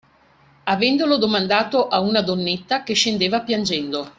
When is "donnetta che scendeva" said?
2.23-3.41